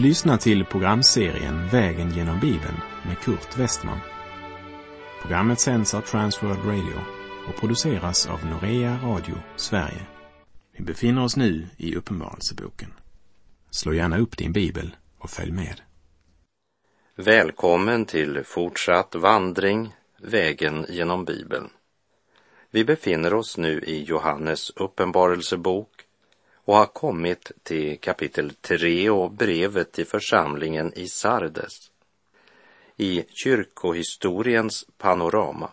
[0.00, 2.76] Du lyssnar till programserien Vägen genom Bibeln
[3.06, 3.98] med Kurt Westman.
[5.22, 7.00] Programmet sänds av Transworld Radio
[7.48, 10.06] och produceras av Norea Radio Sverige.
[10.72, 12.92] Vi befinner oss nu i Uppenbarelseboken.
[13.70, 15.80] Slå gärna upp din bibel och följ med.
[17.16, 21.70] Välkommen till fortsatt vandring, vägen genom Bibeln.
[22.70, 26.06] Vi befinner oss nu i Johannes uppenbarelsebok
[26.64, 31.90] och har kommit till kapitel 3 och brevet till församlingen i Sardes.
[32.96, 35.70] I kyrkohistoriens panorama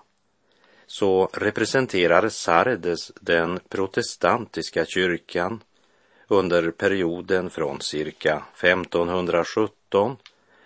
[0.87, 5.63] så representerar Sardes den protestantiska kyrkan
[6.27, 10.17] under perioden från cirka 1517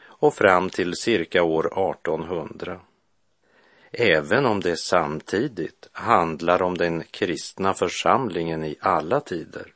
[0.03, 2.81] och fram till cirka år 1800.
[3.91, 9.73] Även om det samtidigt handlar om den kristna församlingen i alla tider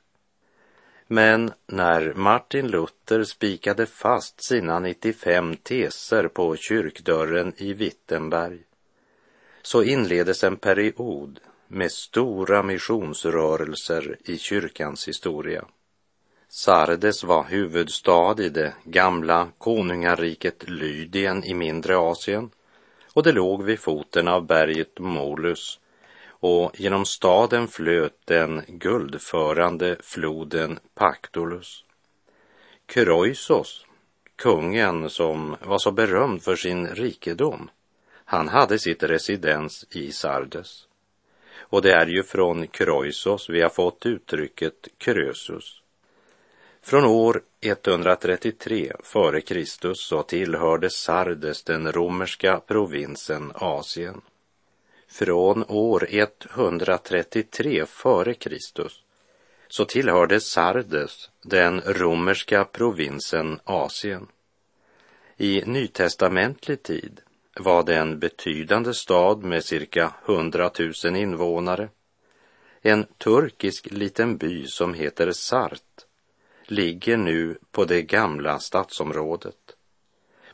[1.08, 8.60] men när Martin Luther spikade fast sina 95 teser på kyrkdörren i Wittenberg
[9.62, 15.66] så inleddes en period med stora missionsrörelser i kyrkans historia.
[16.50, 22.50] Sardes var huvudstad i det gamla konungariket Lydien i mindre Asien
[23.14, 25.80] och det låg vid foten av berget Molus
[26.40, 31.84] och genom staden flöt den guldförande floden Pactolus.
[32.86, 33.86] Kroisos,
[34.36, 37.70] kungen som var så berömd för sin rikedom,
[38.26, 40.88] han hade sitt residens i Sardes.
[41.60, 45.82] Och det är ju från Kroisos vi har fått uttrycket Krösus.
[46.82, 54.22] Från år 133 före Kristus så tillhörde Sardes den romerska provinsen Asien
[55.08, 59.02] från år 133 före Kristus
[59.68, 64.28] så tillhörde Sardes den romerska provinsen Asien.
[65.38, 67.22] I nytestamentlig tid
[67.60, 70.72] var det en betydande stad med cirka 100
[71.04, 71.90] 000 invånare.
[72.82, 76.06] En turkisk liten by som heter Sart
[76.66, 79.56] ligger nu på det gamla stadsområdet.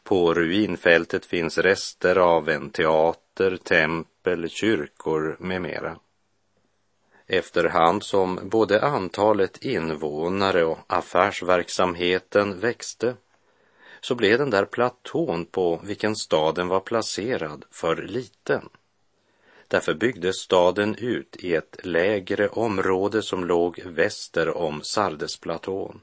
[0.03, 5.97] På ruinfältet finns rester av en teater, tempel, kyrkor med mera.
[7.27, 13.15] Efterhand som både antalet invånare och affärsverksamheten växte
[14.01, 18.69] så blev den där platån på vilken staden var placerad för liten.
[19.67, 26.01] Därför byggdes staden ut i ett lägre område som låg väster om Sardesplatån.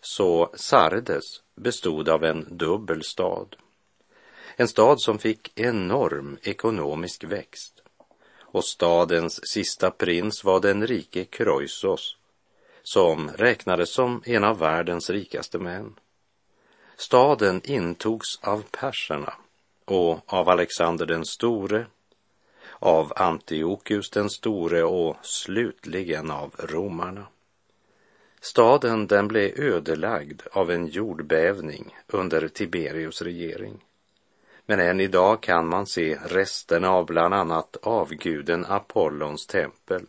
[0.00, 1.24] Så Sardes
[1.56, 3.56] bestod av en dubbel stad.
[4.56, 7.82] En stad som fick enorm ekonomisk växt.
[8.40, 12.16] Och stadens sista prins var den rike Kroisos,
[12.82, 15.94] som räknades som en av världens rikaste män.
[16.96, 19.34] Staden intogs av perserna
[19.84, 21.86] och av Alexander den store,
[22.78, 27.26] av Antiochus den store och slutligen av romarna.
[28.40, 33.80] Staden den blev ödelagd av en jordbävning under Tiberius regering.
[34.66, 40.06] Men än idag kan man se resterna av bland annat avguden Apollons tempel.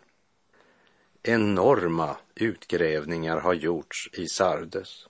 [1.23, 5.07] Enorma utgrävningar har gjorts i Sardes.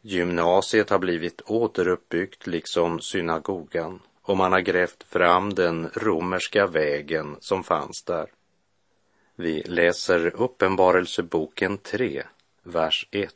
[0.00, 7.64] Gymnasiet har blivit återuppbyggt liksom synagogan och man har grävt fram den romerska vägen som
[7.64, 8.32] fanns där.
[9.36, 12.22] Vi läser Uppenbarelseboken 3,
[12.62, 13.34] vers 1.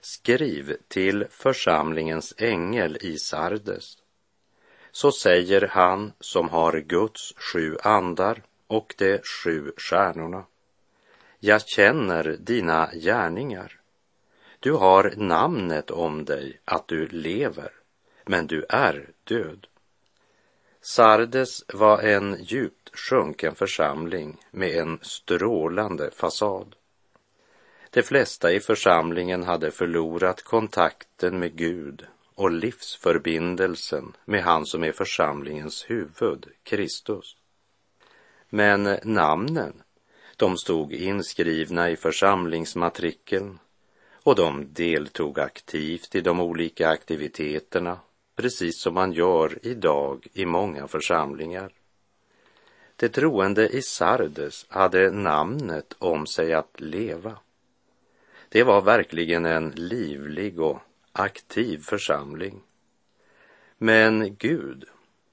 [0.00, 3.96] Skriv till församlingens ängel i Sardes.
[4.92, 10.44] Så säger han som har Guds sju andar och de sju stjärnorna.
[11.40, 13.80] Jag känner dina gärningar.
[14.60, 17.72] Du har namnet om dig att du lever,
[18.24, 19.66] men du är död.
[20.80, 26.74] Sardes var en djupt sjunken församling med en strålande fasad.
[27.90, 32.06] De flesta i församlingen hade förlorat kontakten med Gud
[32.38, 37.36] och livsförbindelsen med han som är församlingens huvud, Kristus.
[38.48, 39.82] Men namnen,
[40.36, 43.58] de stod inskrivna i församlingsmatrikeln
[44.22, 47.98] och de deltog aktivt i de olika aktiviteterna,
[48.36, 51.72] precis som man gör idag i många församlingar.
[52.96, 57.36] Det troende i Sardes hade namnet om sig att leva.
[58.48, 60.78] Det var verkligen en livlig och
[61.18, 62.62] aktiv församling.
[63.78, 64.84] Men Gud,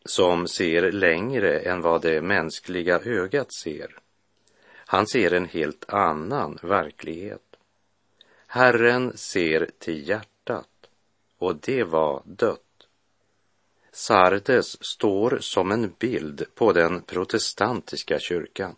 [0.05, 3.95] som ser längre än vad det mänskliga ögat ser,
[4.73, 7.41] han ser en helt annan verklighet.
[8.47, 10.89] Herren ser till hjärtat
[11.37, 12.61] och det var dött.
[13.91, 18.75] Sardes står som en bild på den protestantiska kyrkan.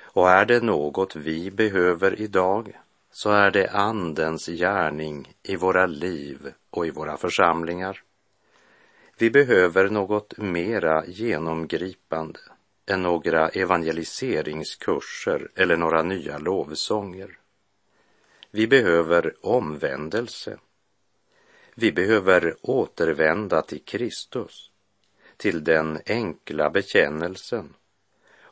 [0.00, 2.76] Och är det något vi behöver idag
[3.16, 8.02] så är det Andens gärning i våra liv och i våra församlingar.
[9.18, 12.40] Vi behöver något mera genomgripande
[12.86, 17.38] än några evangeliseringskurser eller några nya lovsånger.
[18.50, 20.58] Vi behöver omvändelse.
[21.74, 24.70] Vi behöver återvända till Kristus,
[25.36, 27.74] till den enkla bekännelsen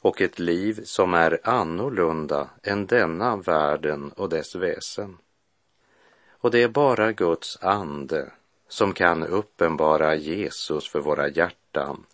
[0.05, 5.19] och ett liv som är annorlunda än denna världen och dess väsen.
[6.31, 8.33] Och det är bara Guds ande
[8.69, 12.07] som kan uppenbara Jesus för våra hjärtan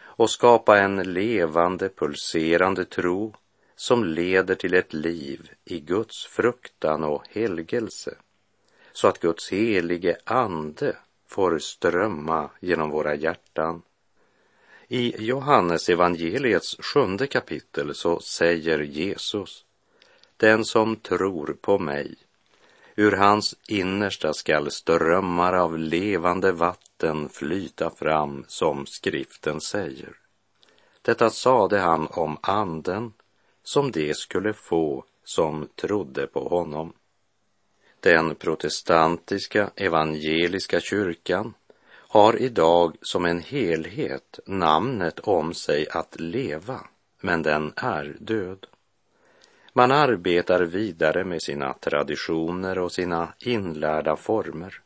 [0.00, 3.34] och skapa en levande, pulserande tro
[3.76, 8.14] som leder till ett liv i Guds fruktan och helgelse,
[8.92, 10.96] så att Guds helige ande
[11.26, 13.82] får strömma genom våra hjärtan.
[14.90, 19.64] I Johannes evangeliets sjunde kapitel så säger Jesus,
[20.36, 22.14] den som tror på mig,
[22.96, 30.16] ur hans innersta skall strömmar av levande vatten flyta fram, som skriften säger.
[31.02, 33.12] Detta sade han om anden
[33.62, 36.92] som de skulle få som trodde på honom.
[38.00, 41.54] Den protestantiska evangeliska kyrkan
[42.08, 46.80] har idag som en helhet namnet om sig att leva,
[47.20, 48.66] men den är död.
[49.72, 54.80] Man arbetar vidare med sina traditioner och sina inlärda former.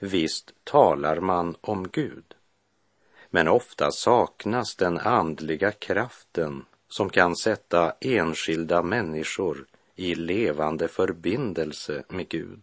[0.00, 2.34] Visst talar man om Gud,
[3.30, 12.28] men ofta saknas den andliga kraften som kan sätta enskilda människor i levande förbindelse med
[12.28, 12.62] Gud.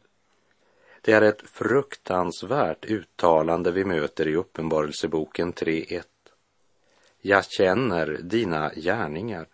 [1.08, 6.04] Det är ett fruktansvärt uttalande vi möter i Uppenbarelseboken 3.1.
[7.22, 9.48] Jag känner dina gärningar.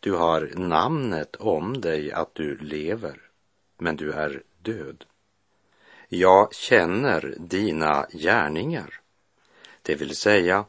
[0.00, 3.20] Du har namnet om dig att du lever,
[3.78, 5.04] men du är död.
[6.08, 9.00] Jag känner dina gärningar.
[9.82, 10.64] Det vill säga,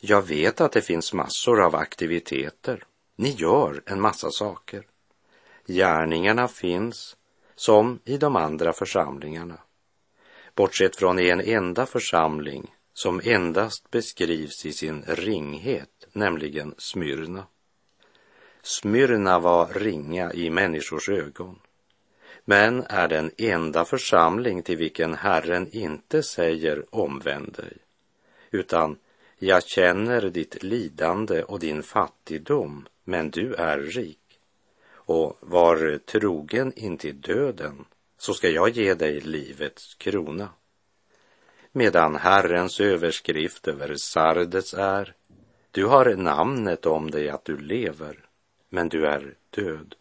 [0.00, 2.84] jag vet att det finns massor av aktiviteter.
[3.16, 4.86] Ni gör en massa saker.
[5.66, 7.16] Gärningarna finns
[7.56, 9.58] som i de andra församlingarna.
[10.54, 17.46] Bortsett från en enda församling som endast beskrivs i sin ringhet, nämligen Smyrna.
[18.62, 21.58] Smyrna var ringa i människors ögon,
[22.44, 27.76] men är den enda församling till vilken Herren inte säger omvänd dig,
[28.50, 28.98] utan
[29.38, 34.25] jag känner ditt lidande och din fattigdom, men du är rik.
[35.06, 37.84] Och var trogen intill döden,
[38.18, 40.48] så ska jag ge dig livets krona.
[41.72, 45.14] Medan Herrens överskrift över Sardes är,
[45.70, 48.28] du har namnet om dig att du lever,
[48.68, 49.94] men du är död.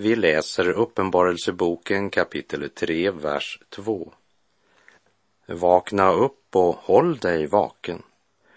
[0.00, 4.12] Vi läser Uppenbarelseboken kapitel 3, vers 2.
[5.46, 8.02] Vakna upp och håll dig vaken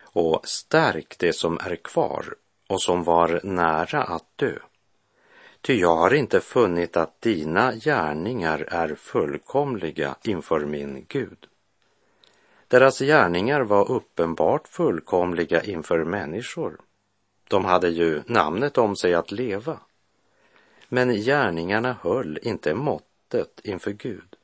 [0.03, 2.25] och stärk det som är kvar
[2.67, 4.57] och som var nära att dö.
[5.61, 11.47] Ty jag har inte funnit att dina gärningar är fullkomliga inför min Gud.
[12.67, 16.77] Deras gärningar var uppenbart fullkomliga inför människor.
[17.47, 19.79] De hade ju namnet om sig att leva
[20.93, 24.35] men gärningarna höll inte måttet inför Gud.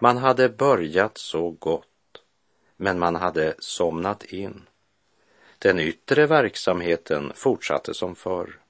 [0.00, 2.22] Man hade börjat så gott,
[2.76, 4.62] men man hade somnat in.
[5.58, 8.60] Den yttre verksamheten fortsatte som förr,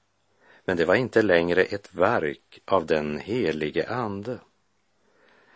[0.65, 4.39] men det var inte längre ett verk av den helige Ande.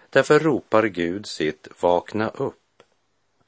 [0.10, 2.61] Därför ropar Gud sitt vakna upp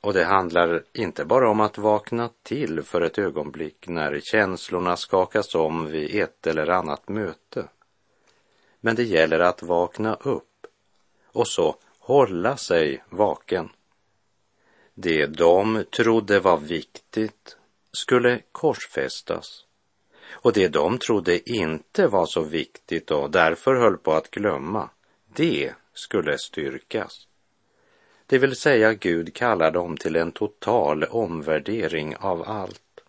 [0.04, 5.56] och det handlar inte bara om att vakna till för ett ögonblick när känslorna skakas
[5.56, 7.68] om vid ett eller annat möte.
[8.80, 10.68] Men det gäller att vakna upp
[11.28, 13.70] och så hålla sig vaken.
[14.94, 17.58] Det de trodde var viktigt
[17.92, 19.66] skulle korsfästas
[20.32, 24.90] Och det de trodde inte var så viktigt och därför höll på att glömma,
[25.36, 27.28] det skulle styrkas.
[28.34, 33.02] Det vill säga Gud kallar dem till en total omvärdering av allt.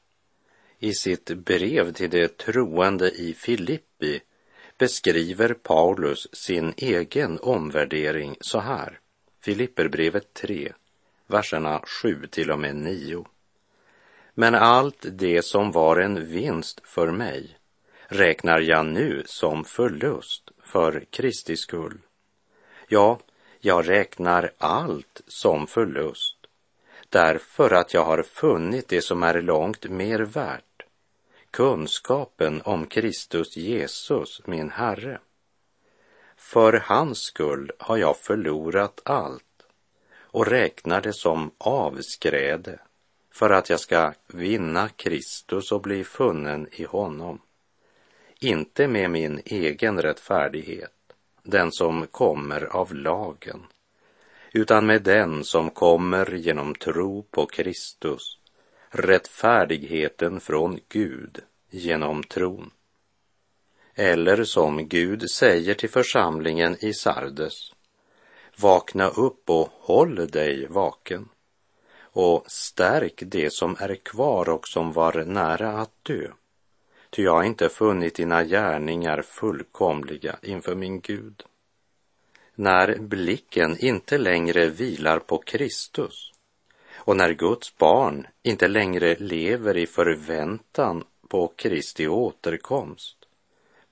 [0.78, 4.20] I sitt brev till de troende i Filippi
[4.78, 8.98] beskriver Paulus sin egen omvärdering så här.
[9.40, 10.72] Filipperbrevet 3,
[11.26, 13.26] verserna 7 till och med 9.
[14.34, 17.58] Men allt det som var en vinst för mig
[18.06, 21.98] räknar jag nu som förlust för Kristi skull.
[22.88, 23.18] Ja,
[23.64, 26.36] jag räknar allt som förlust
[27.14, 30.82] därför att jag har funnit det som är långt mer värt,
[31.50, 35.18] kunskapen om Kristus Jesus, min Herre.
[36.36, 39.66] För hans skull har jag förlorat allt
[40.20, 42.78] och räknar det som avskräde
[43.32, 47.40] för att jag ska vinna Kristus och bli funnen i honom.
[48.40, 50.93] Inte med min egen rättfärdighet,
[51.44, 53.66] den som kommer av lagen,
[54.52, 58.38] utan med den som kommer genom tro på Kristus,
[58.88, 62.70] rättfärdigheten från Gud genom tron.
[63.94, 67.72] Eller som Gud säger till församlingen i Sardes,
[68.56, 71.28] vakna upp och håll dig vaken
[72.14, 76.30] och stärk det som är kvar och som var nära att dö.
[77.14, 81.42] Ty jag har inte funnit dina gärningar fullkomliga inför min Gud.
[82.54, 86.32] När blicken inte längre vilar på Kristus
[86.94, 93.16] och när Guds barn inte längre lever i förväntan på Kristi återkomst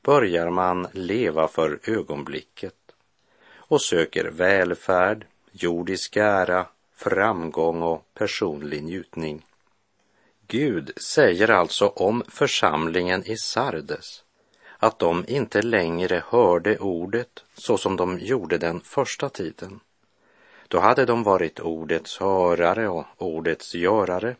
[0.02, 2.95] börjar man leva för ögonblicket
[3.55, 9.43] och söker välfärd, jordisk ära, framgång och personlig njutning.
[10.52, 14.25] Gud säger alltså om församlingen i Sardes
[14.78, 19.80] att de inte längre hörde ordet så som de gjorde den första tiden.
[20.68, 24.37] Då hade de varit ordets hörare och ordets görare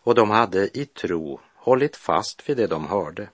[0.00, 3.28] och de hade i tro hållit fast vid det de hörde.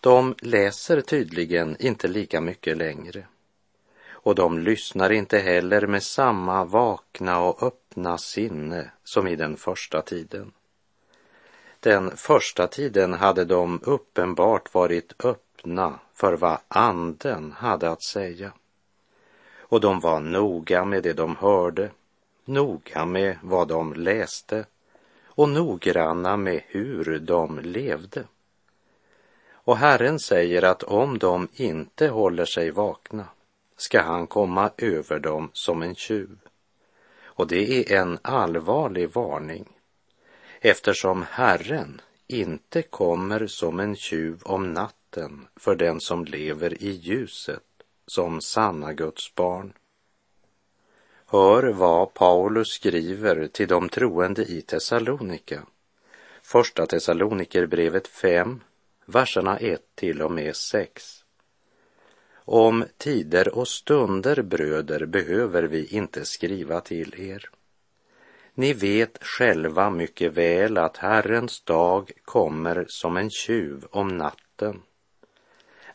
[0.00, 3.26] De läser tydligen inte lika mycket längre
[4.08, 10.02] och de lyssnar inte heller med samma vakna och öppna sinne som i den första
[10.02, 10.52] tiden.
[11.84, 18.52] Den första tiden hade de uppenbart varit öppna för vad anden hade att säga.
[19.58, 21.90] Och de var noga med det de hörde,
[22.44, 24.66] noga med vad de läste
[25.24, 28.24] och noggranna med hur de levde.
[29.52, 33.24] Och Herren säger att om de inte håller sig vakna
[33.76, 36.38] ska han komma över dem som en tjuv.
[37.24, 39.73] Och det är en allvarlig varning
[40.66, 47.62] eftersom Herren inte kommer som en tjuv om natten för den som lever i ljuset
[48.06, 49.72] som sanna Guds barn.
[51.26, 55.62] Hör vad Paulus skriver till de troende i Thessalonika.
[56.42, 58.60] Första Thessalonikerbrevet 5,
[59.06, 61.24] verserna 1 till och med 6.
[62.34, 67.50] Om tider och stunder, bröder, behöver vi inte skriva till er.
[68.54, 74.82] Ni vet själva mycket väl att Herrens dag kommer som en tjuv om natten.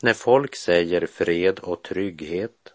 [0.02, 2.74] När folk säger fred och trygghet,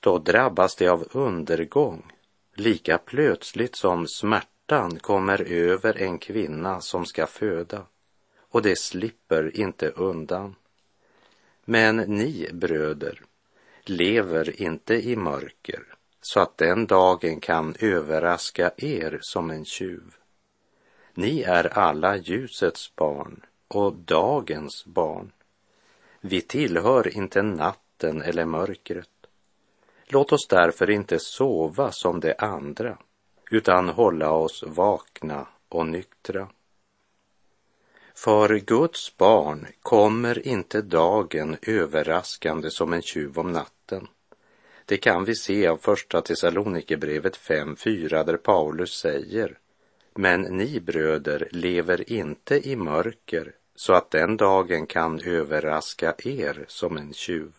[0.00, 2.12] då drabbas de av undergång
[2.54, 7.86] lika plötsligt som smärtan kommer över en kvinna som ska föda
[8.38, 10.54] och det slipper inte undan.
[11.64, 13.22] Men ni bröder
[13.84, 15.82] lever inte i mörker
[16.20, 20.14] så att den dagen kan överraska er som en tjuv.
[21.14, 25.32] Ni är alla ljusets barn och dagens barn.
[26.20, 29.08] Vi tillhör inte natten eller mörkret.
[30.06, 32.98] Låt oss därför inte sova som de andra,
[33.50, 36.48] utan hålla oss vakna och nyktra.
[38.14, 44.08] För Guds barn kommer inte dagen överraskande som en tjuv om natten.
[44.90, 49.58] Det kan vi se av första Thessalonikerbrevet 5.4 där Paulus säger
[50.14, 56.96] Men ni bröder lever inte i mörker så att den dagen kan överraska er som
[56.96, 57.52] en tjuv.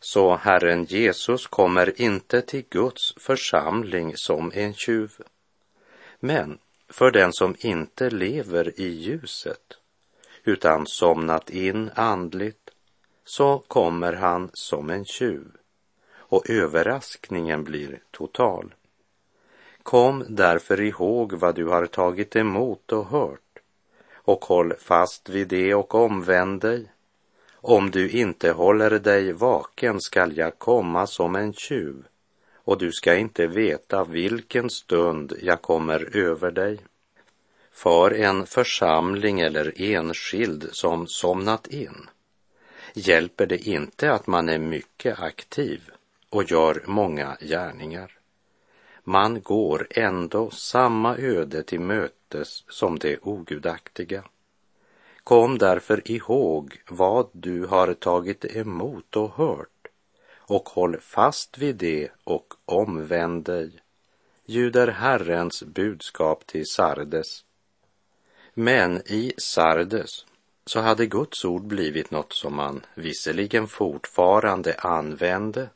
[0.00, 5.12] Så Herren Jesus kommer inte till Guds församling som en tjuv.
[6.20, 6.58] Men
[6.88, 9.78] för den som inte lever i ljuset
[10.44, 12.70] utan somnat in andligt
[13.24, 15.56] så kommer han som en tjuv
[16.32, 18.74] och överraskningen blir total.
[19.82, 23.58] Kom därför ihåg vad du har tagit emot och hört
[24.12, 26.92] och håll fast vid det och omvänd dig.
[27.54, 32.04] Om du inte håller dig vaken skall jag komma som en tjuv
[32.54, 36.78] och du ska inte veta vilken stund jag kommer över dig.
[37.72, 42.08] För en församling eller enskild som somnat in
[42.94, 45.90] hjälper det inte att man är mycket aktiv
[46.32, 48.18] och gör många gärningar.
[49.04, 54.24] Man går ändå samma öde till mötes som det ogudaktiga.
[55.24, 59.88] Kom därför ihåg vad du har tagit emot och hört
[60.36, 63.70] och håll fast vid det och omvänd dig,
[64.46, 67.44] ljuder Herrens budskap till Sardes.
[68.54, 70.26] Men i Sardes
[70.66, 75.68] så hade Guds ord blivit något som man visserligen fortfarande använde,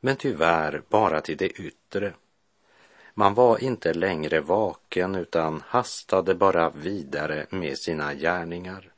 [0.00, 2.14] men tyvärr bara till det yttre.
[3.14, 8.92] Man var inte längre vaken utan hastade bara vidare med sina gärningar.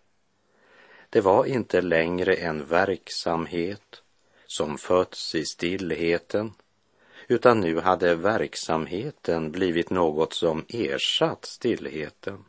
[1.11, 4.03] Det var inte längre en verksamhet
[4.47, 6.53] som fötts i stillheten,
[7.29, 12.45] utan nu hade verksamheten blivit något som ersatt stillheten.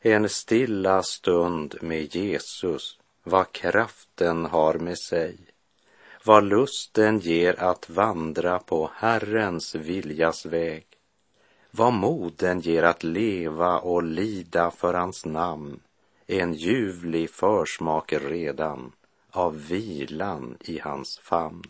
[0.00, 5.38] En stilla stund med Jesus, vad kraften har med sig,
[6.24, 10.86] vad lusten ger att vandra på Herrens viljas väg,
[11.70, 15.80] vad moden ger att leva och lida för hans namn,
[16.26, 18.92] en ljuvlig försmak redan
[19.30, 21.62] av vilan i hans famn.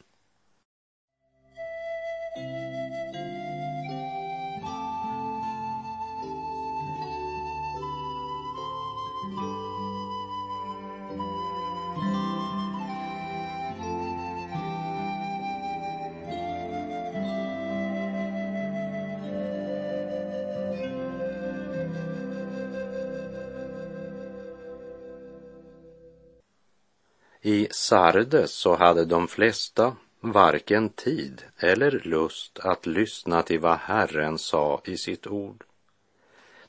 [27.44, 34.38] I Sardes så hade de flesta varken tid eller lust att lyssna till vad Herren
[34.38, 35.64] sa i sitt ord.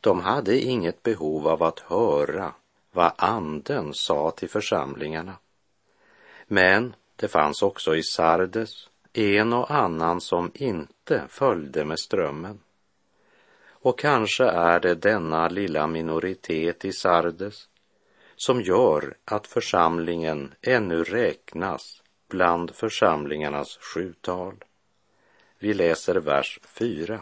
[0.01, 2.53] De hade inget behov av att höra
[2.91, 5.33] vad anden sa till församlingarna.
[6.47, 12.59] Men det fanns också i Sardes en och annan som inte följde med strömmen.
[13.67, 17.67] Och kanske är det denna lilla minoritet i Sardes
[18.45, 24.63] som gör att församlingen ännu räknas bland församlingarnas sjutal.
[25.59, 27.21] Vi läser vers 4.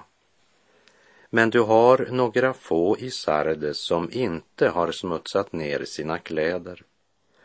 [1.29, 6.84] Men du har några få i Sardes som inte har smutsat ner sina kläder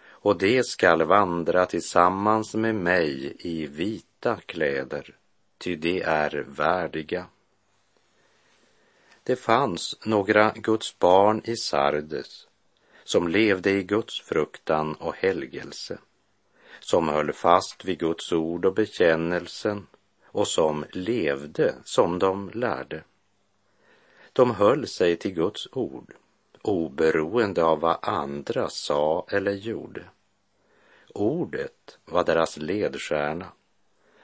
[0.09, 5.17] och de skall vandra tillsammans med mig i vita kläder,
[5.59, 7.27] ty de är värdiga.
[9.23, 12.46] Det fanns några Guds barn i Sardes
[13.07, 15.99] som levde i Guds fruktan och helgelse,
[16.81, 19.87] som höll fast vid Guds ord och bekännelsen
[20.25, 23.03] och som levde som de lärde.
[24.33, 26.15] De höll sig till Guds ord,
[26.63, 30.05] oberoende av vad andra sa eller gjorde.
[31.15, 33.47] Ordet var deras ledstjärna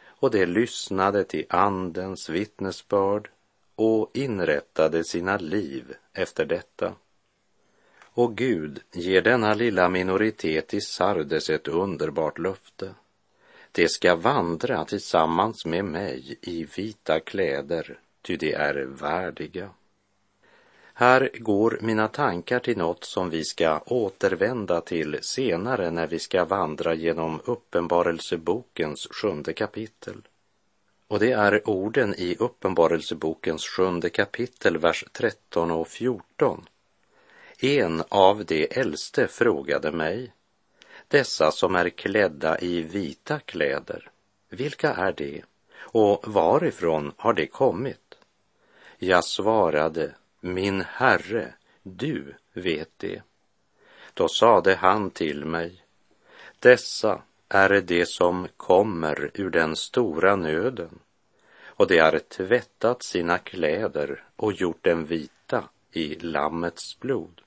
[0.04, 3.30] och de lyssnade till Andens vittnesbörd
[3.74, 6.94] och inrättade sina liv efter detta.
[8.14, 12.94] Och Gud ger denna lilla minoritet i Sardes ett underbart löfte.
[13.72, 19.70] De ska vandra tillsammans med mig i vita kläder, ty de är värdiga.
[20.94, 26.44] Här går mina tankar till något som vi ska återvända till senare när vi ska
[26.44, 30.16] vandra genom Uppenbarelsebokens sjunde kapitel.
[31.08, 36.66] Och det är orden i Uppenbarelsebokens sjunde kapitel, vers 13 och 14
[37.64, 40.32] en av de äldste frågade mig,
[41.08, 44.10] dessa som är klädda i vita kläder,
[44.48, 45.42] vilka är de
[45.74, 48.14] och varifrån har de kommit?
[48.98, 53.22] Jag svarade, min herre, du vet det.
[54.14, 55.84] Då sade han till mig,
[56.58, 60.98] dessa är de som kommer ur den stora nöden
[61.64, 67.40] och de har tvättat sina kläder och gjort dem vita i Lammets blod.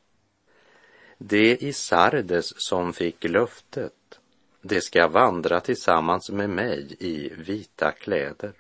[1.28, 4.20] Det i Sardes som fick löftet,
[4.62, 8.54] det ska vandra tillsammans med mig i vita kläder.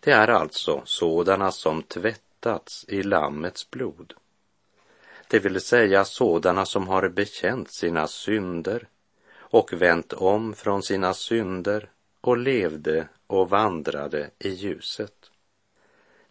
[0.00, 4.14] Det är alltså sådana som tvättats i Lammets blod.
[5.28, 8.88] Det vill säga sådana som har bekänt sina synder
[9.34, 15.30] och vänt om från sina synder och levde och vandrade i ljuset.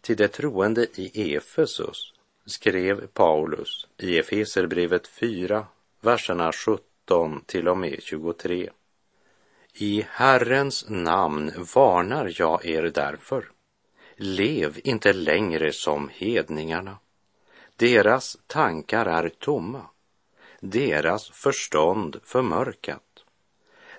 [0.00, 2.12] Till de troende i Efesus
[2.46, 5.66] skrev Paulus i Efeserbrevet 4,
[6.00, 8.70] verserna 17 till och med 23.
[9.74, 13.50] I Herrens namn varnar jag er därför.
[14.16, 16.98] Lev inte längre som hedningarna.
[17.76, 19.86] Deras tankar är tomma,
[20.60, 23.24] deras förstånd förmörkat.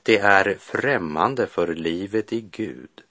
[0.04, 3.02] Det är främmande för livet i Gud,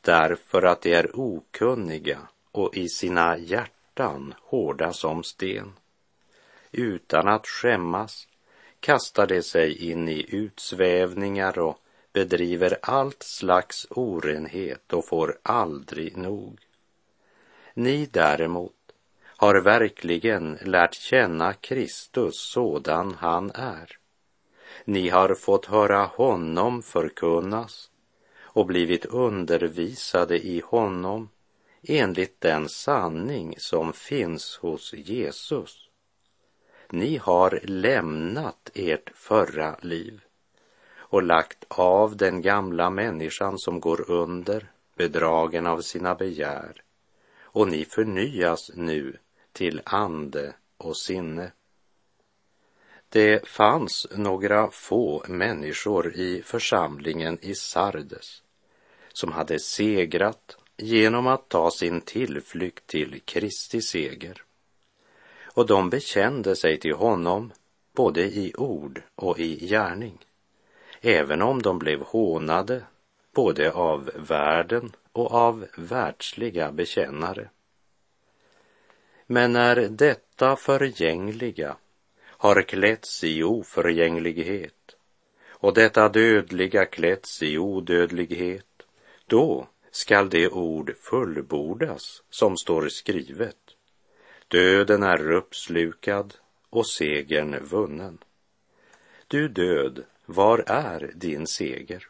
[0.00, 2.18] därför att de är okunniga
[2.52, 3.75] och i sina hjärtan
[4.42, 5.72] hårda som sten.
[6.72, 8.28] Utan att skämmas
[8.80, 11.78] kastar de sig in i utsvävningar och
[12.12, 16.60] bedriver allt slags orenhet och får aldrig nog.
[17.74, 18.72] Ni däremot
[19.24, 23.98] har verkligen lärt känna Kristus sådan han är.
[24.84, 27.90] Ni har fått höra honom förkunnas
[28.40, 31.28] och blivit undervisade i honom
[31.88, 35.88] enligt den sanning som finns hos Jesus.
[36.90, 40.20] Ni har lämnat ert förra liv
[40.94, 46.82] och lagt av den gamla människan som går under, bedragen av sina begär,
[47.40, 49.16] och ni förnyas nu
[49.52, 51.52] till ande och sinne.
[53.08, 58.42] Det fanns några få människor i församlingen i Sardes
[59.12, 64.42] som hade segrat genom att ta sin tillflykt till Kristi seger.
[65.44, 67.52] Och de bekände sig till honom
[67.92, 70.18] både i ord och i gärning,
[71.00, 72.82] även om de blev hånade
[73.34, 77.50] både av världen och av världsliga bekännare.
[79.26, 81.76] Men när detta förgängliga
[82.24, 84.96] har klätts i oförgänglighet
[85.48, 88.82] och detta dödliga klätts i odödlighet,
[89.26, 93.56] då skall det ord fullbordas som står skrivet.
[94.48, 96.34] Döden är uppslukad
[96.70, 98.18] och segern vunnen.
[99.26, 102.08] Du död, var är din seger?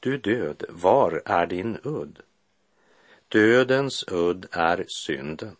[0.00, 2.18] Du död, var är din udd?
[3.28, 5.56] Dödens udd är synden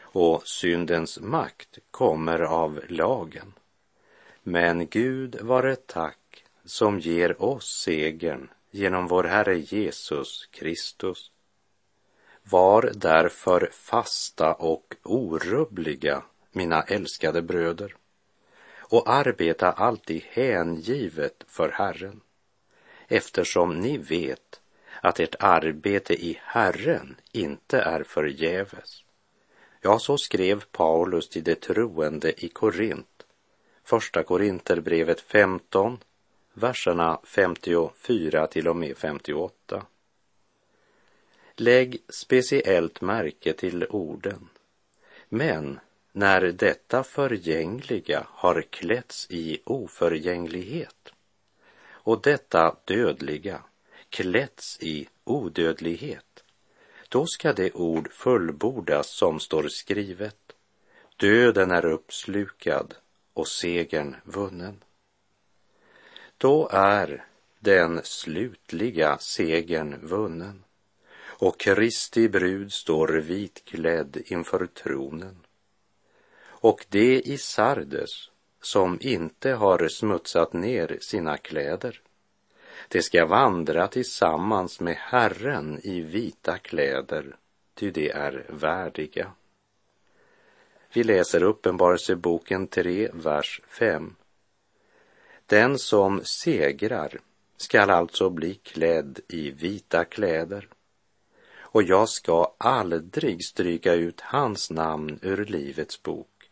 [0.00, 3.52] och syndens makt kommer av lagen.
[4.42, 11.30] Men Gud vare tack som ger oss segern genom vår Herre Jesus Kristus.
[12.42, 17.96] Var därför fasta och orubbliga, mina älskade bröder,
[18.78, 22.20] och arbeta alltid hängivet för Herren,
[23.08, 24.60] eftersom ni vet
[25.02, 29.04] att ert arbete i Herren inte är förgäves.
[29.80, 33.26] Ja, så skrev Paulus till de troende i Korint,
[33.84, 35.98] Första Korinterbrevet 15,
[36.58, 39.86] verserna 54 till och med 58.
[41.56, 44.48] Lägg speciellt märke till orden.
[45.28, 45.80] Men
[46.12, 51.12] när detta förgängliga har klätts i oförgänglighet
[51.90, 53.62] och detta dödliga
[54.08, 56.44] klätts i odödlighet,
[57.08, 60.52] då ska det ord fullbordas som står skrivet.
[61.16, 62.94] Döden är uppslukad
[63.32, 64.84] och segern vunnen.
[66.38, 67.24] Då är
[67.58, 70.64] den slutliga segern vunnen
[71.40, 75.36] och Kristi brud står vitklädd inför tronen.
[76.40, 78.10] Och det i Sardes
[78.60, 82.00] som inte har smutsat ner sina kläder,
[82.88, 87.36] det ska vandra tillsammans med Herren i vita kläder,
[87.74, 89.32] ty det är värdiga.
[90.92, 94.14] Vi läser Uppenbarelseboken 3, vers 5.
[95.48, 97.20] Den som segrar
[97.56, 100.68] skall alltså bli klädd i vita kläder
[101.60, 106.50] och jag ska aldrig stryka ut hans namn ur Livets bok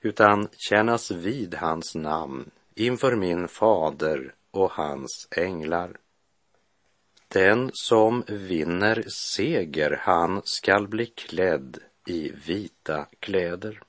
[0.00, 5.98] utan kännas vid hans namn inför min fader och hans änglar.
[7.28, 13.82] Den som vinner seger, han skall bli klädd i vita kläder.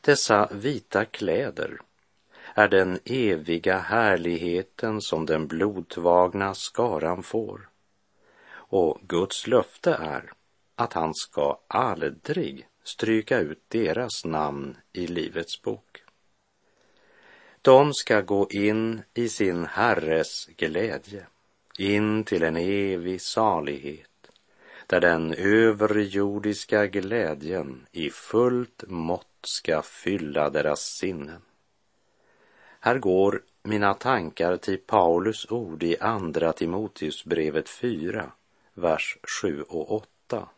[0.00, 1.80] Dessa vita kläder
[2.60, 7.68] är den eviga härligheten som den blodtvagna skaran får.
[8.52, 10.32] Och Guds löfte är
[10.76, 16.02] att han ska aldrig stryka ut deras namn i Livets bok.
[17.62, 21.26] De ska gå in i sin Herres glädje,
[21.78, 24.30] in till en evig salighet,
[24.86, 31.42] där den överjordiska glädjen i fullt mått ska fylla deras sinnen.
[32.82, 38.32] Här går mina tankar till Paulus ord i Andra Timoteusbrevet 4,
[38.74, 40.48] vers 7 och 8.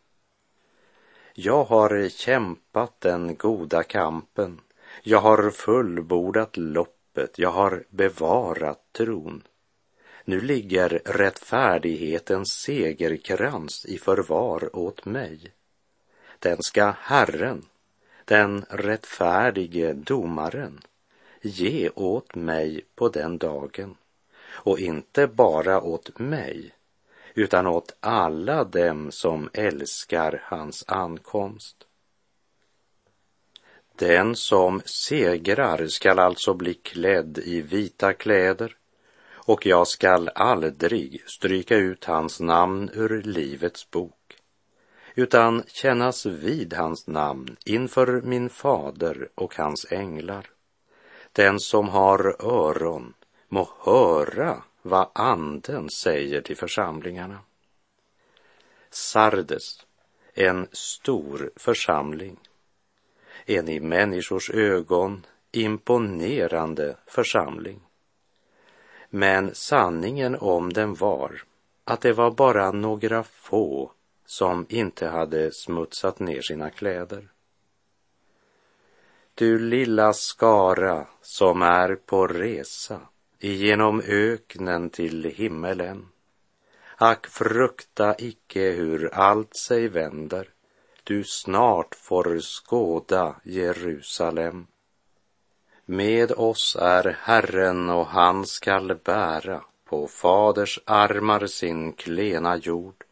[1.33, 4.61] Jag har kämpat den goda kampen.
[5.01, 7.39] Jag har fullbordat loppet.
[7.39, 9.43] Jag har bevarat tron.
[10.25, 15.53] Nu ligger rättfärdighetens segerkrans i förvar åt mig.
[16.39, 17.65] Den ska Herren,
[18.25, 20.81] den rättfärdige domaren,
[21.43, 23.97] ge åt mig på den dagen.
[24.49, 26.71] Och inte bara åt mig,
[27.33, 31.87] utan åt alla dem som älskar hans ankomst.
[33.95, 38.77] Den som segrar skall alltså bli klädd i vita kläder
[39.45, 44.37] och jag skall aldrig stryka ut hans namn ur livets bok,
[45.15, 50.52] utan kännas vid hans namn inför min fader och hans änglar.
[51.33, 53.13] Den som har öron
[53.47, 57.39] må höra vad anden säger till församlingarna.
[58.89, 59.85] Sardes,
[60.33, 62.39] en stor församling,
[63.45, 67.81] en i människors ögon imponerande församling.
[69.09, 71.43] Men sanningen om den var
[71.83, 73.91] att det var bara några få
[74.25, 77.32] som inte hade smutsat ner sina kläder.
[79.35, 83.01] Du lilla skara som är på resa
[83.39, 86.07] igenom öknen till himmelen.
[86.97, 90.49] Ack, frukta icke hur allt sig vänder,
[91.03, 94.67] du snart får skåda Jerusalem.
[95.85, 103.03] Med oss är Herren och han skall bära på faders armar sin klena jord,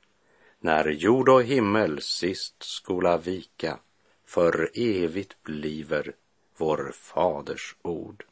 [0.60, 3.80] när jord och himmel sist skola vika,
[4.32, 6.14] för evigt bliver
[6.58, 8.26] vår faders ord.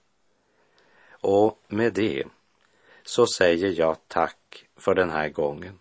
[1.09, 2.23] Och med det
[3.03, 5.79] så säger jag tack för den här gången.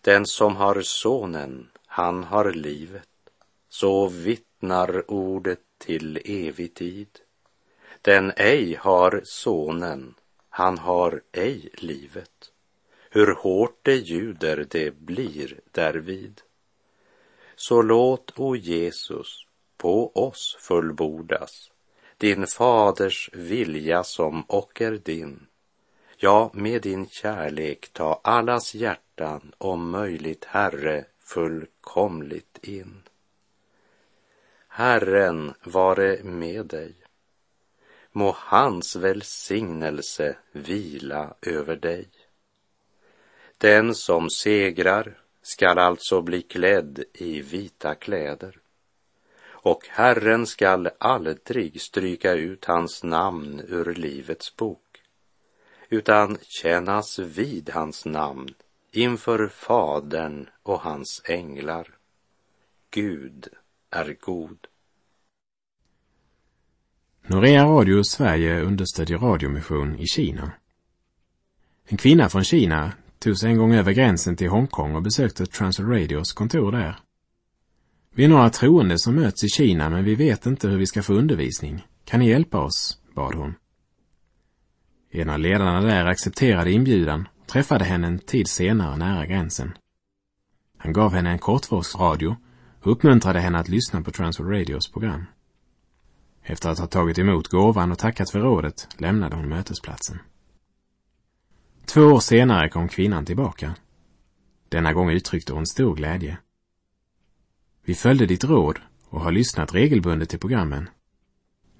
[0.00, 3.08] Den som har sonen, han har livet.
[3.68, 7.08] Så vittnar ordet till evig tid.
[8.02, 10.14] Den ej har sonen,
[10.48, 12.52] han har ej livet.
[13.10, 16.40] Hur hårt det ljuder, det blir därvid.
[17.56, 21.70] Så låt, o Jesus, på oss fullbordas
[22.18, 25.46] din faders vilja som och är din.
[26.16, 33.02] Ja, med din kärlek ta allas hjärtan om möjligt, Herre, fullkomligt in.
[34.68, 36.94] Herren vare med dig.
[38.12, 42.08] Må hans välsignelse vila över dig.
[43.58, 48.60] Den som segrar skall alltså bli klädd i vita kläder
[49.64, 55.02] och Herren skall aldrig stryka ut hans namn ur livets bok,
[55.88, 58.54] utan kännas vid hans namn
[58.92, 61.88] inför Fadern och hans änglar.
[62.90, 63.48] Gud
[63.90, 64.66] är god.
[67.26, 70.52] Norea Radio Sverige understödjer radiomission i Kina.
[71.84, 72.92] En kvinna från Kina
[73.24, 76.98] tog sig en gång över gränsen till Hongkong och besökte Transworld Radios kontor där.
[78.14, 81.02] Vi är några troende som möts i Kina men vi vet inte hur vi ska
[81.02, 81.86] få undervisning.
[82.04, 82.98] Kan ni hjälpa oss?
[83.14, 83.54] bad hon.
[85.10, 89.72] En av ledarna där accepterade inbjudan och träffade henne en tid senare nära gränsen.
[90.78, 92.36] Han gav henne en kortvågsradio
[92.80, 95.24] och uppmuntrade henne att lyssna på Transworld Radios program.
[96.42, 100.18] Efter att ha tagit emot gåvan och tackat för rådet lämnade hon mötesplatsen.
[101.84, 103.74] Två år senare kom kvinnan tillbaka.
[104.68, 106.38] Denna gång uttryckte hon stor glädje.
[107.84, 110.88] Vi följde ditt råd och har lyssnat regelbundet till programmen.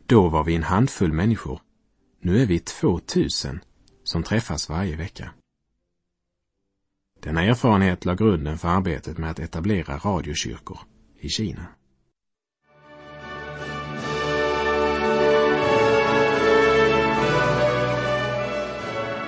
[0.06, 1.60] Då var vi en handfull människor.
[2.20, 3.60] Nu är vi två tusen
[4.04, 5.30] som träffas varje vecka.
[7.20, 10.78] Denna erfarenhet la grunden för arbetet med att etablera radiokyrkor
[11.20, 11.66] i Kina.